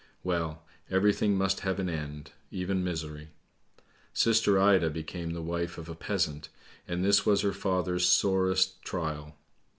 Well, 0.23 0.63
everything 0.89 1.37
must 1.37 1.59
have 1.59 1.77
an 1.77 1.87
end, 1.87 2.31
even 2.49 2.83
misery! 2.83 3.27
Sister 4.13 4.57
Ida 4.59 4.89
became 4.89 5.33
the 5.33 5.43
wife 5.43 5.77
of 5.77 5.89
a 5.89 5.93
peasant, 5.93 6.49
and 6.87 7.05
this 7.05 7.23
was 7.23 7.41
her 7.41 7.53
father's 7.53 8.07
sorest 8.07 8.81
trial. 8.81 9.35